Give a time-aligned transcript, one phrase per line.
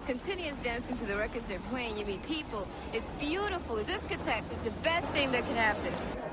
[0.00, 2.66] with continuous dancing to the records they're playing, you meet people.
[2.92, 3.76] It's beautiful.
[3.76, 6.29] Discotheque is the best thing that can happen.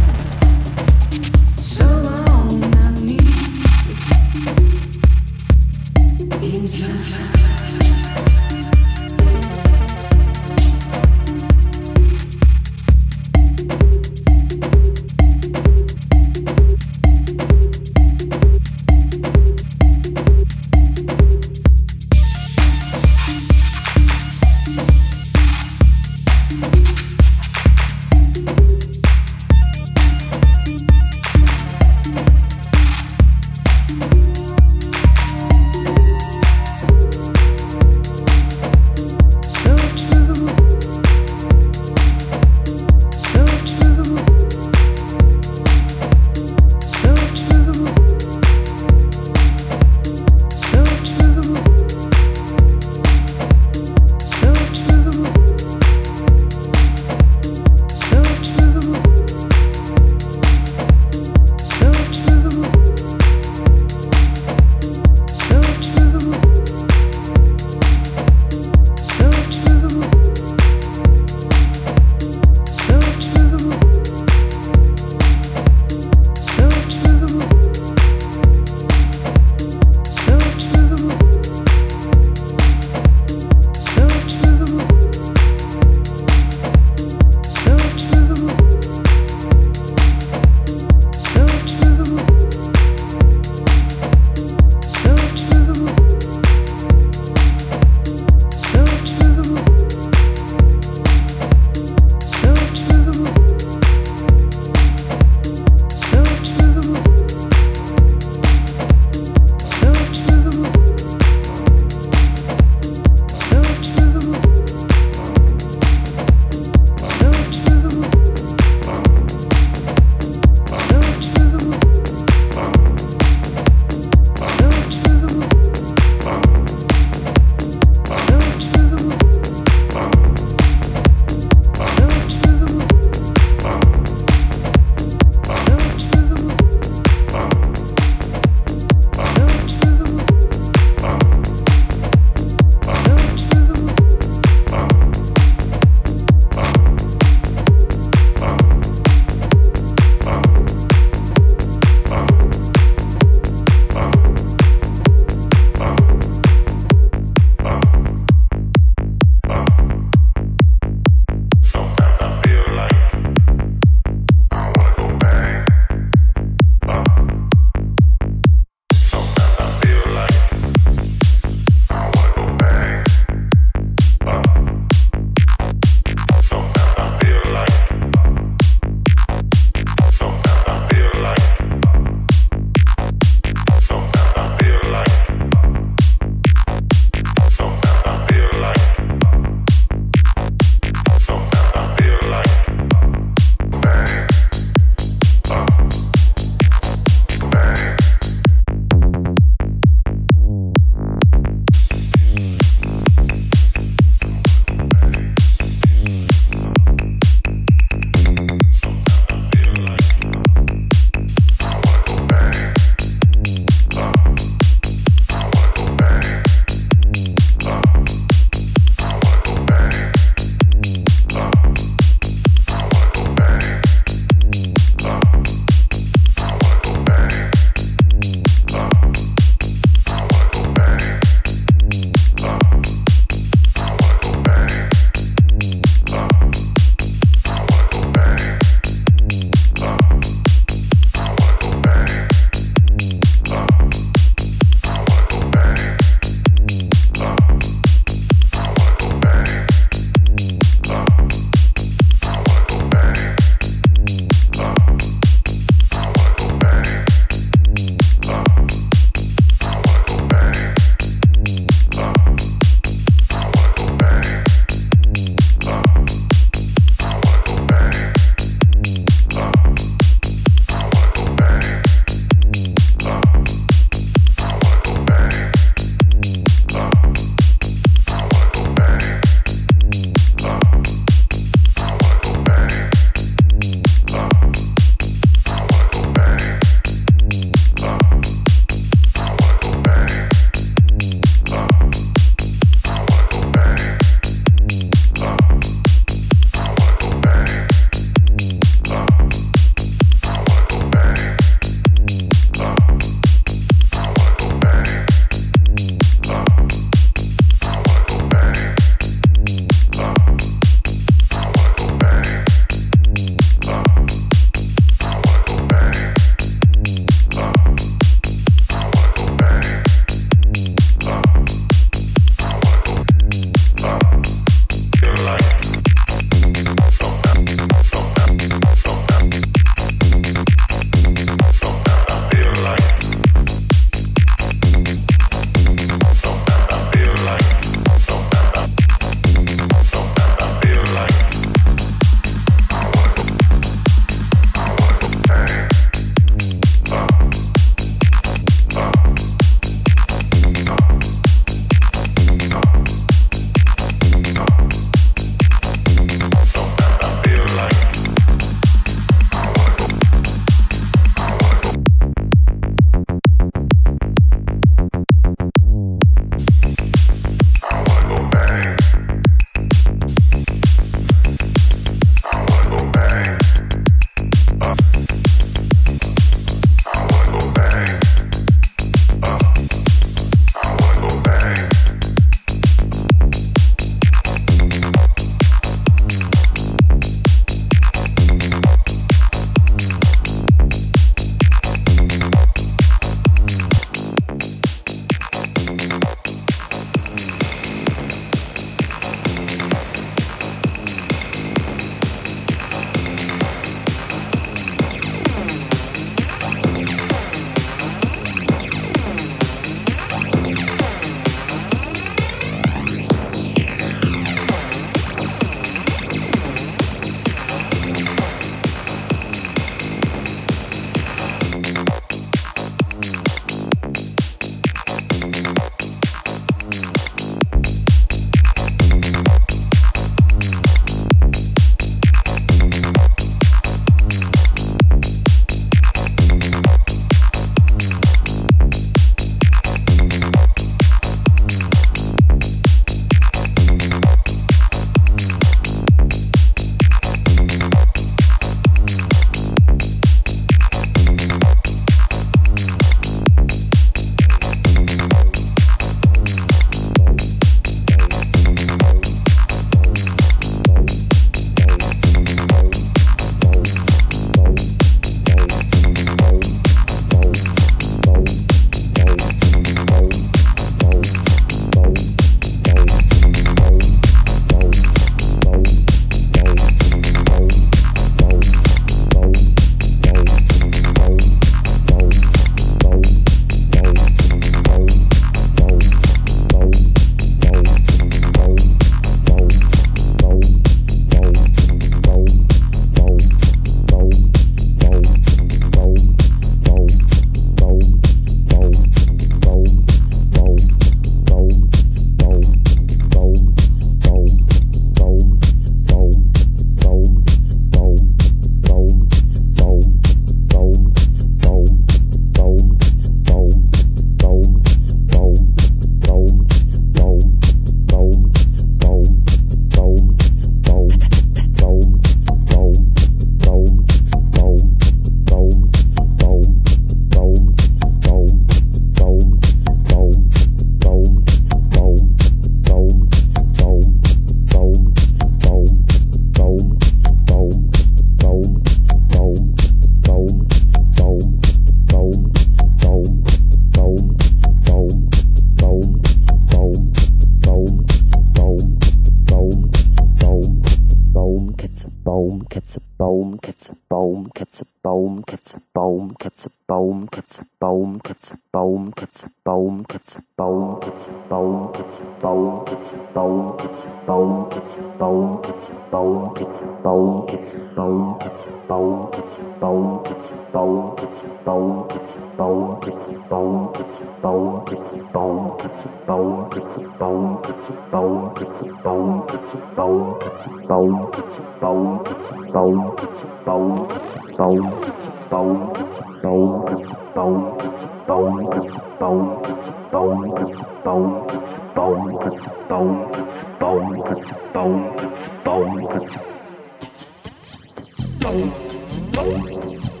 [599.13, 600.00] Boom.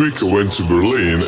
[0.00, 1.20] Week I went to Berlin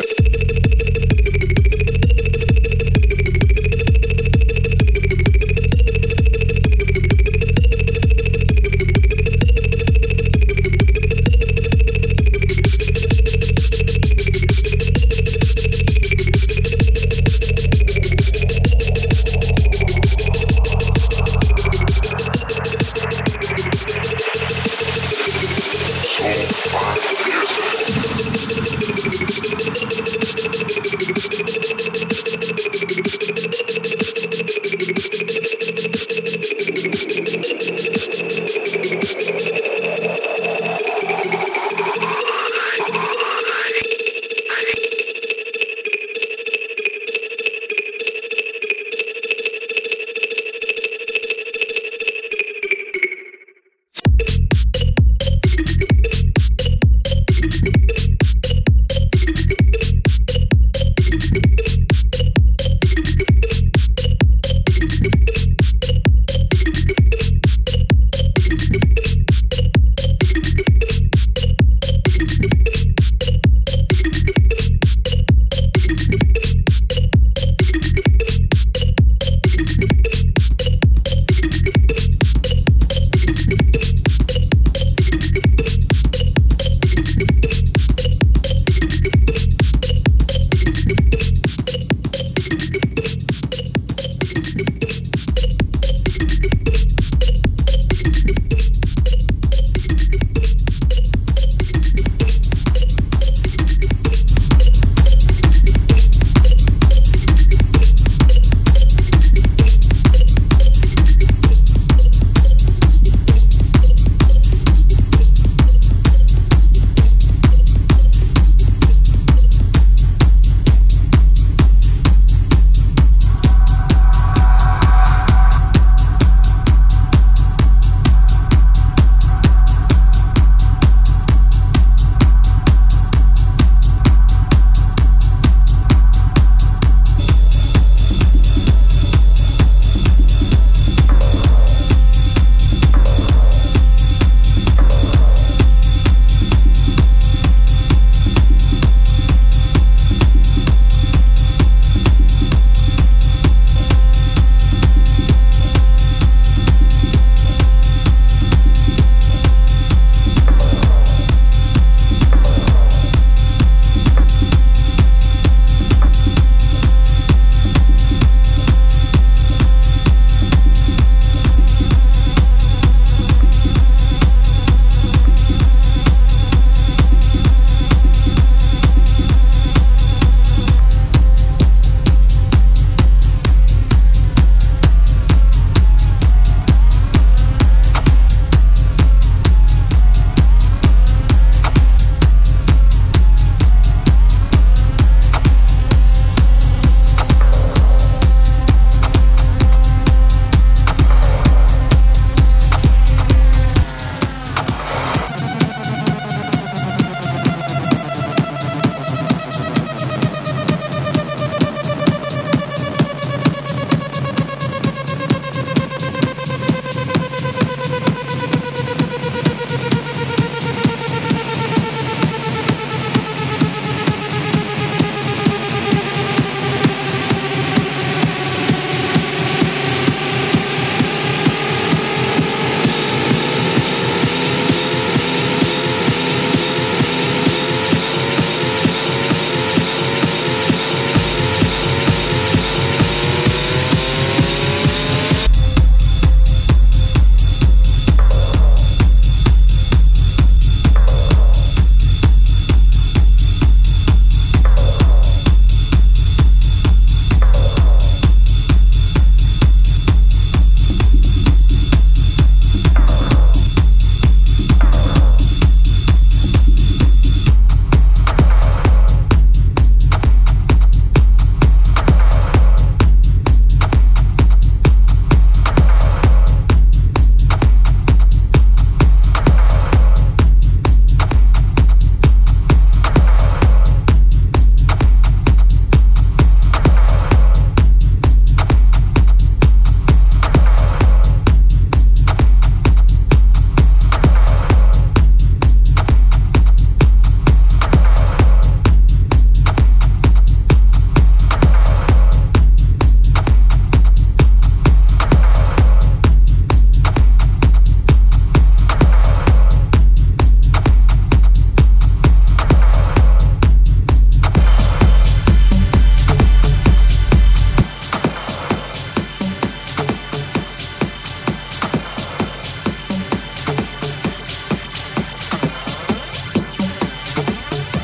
[327.34, 328.01] Dance.